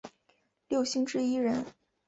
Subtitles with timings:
[0.67, 1.63] 六星之一人。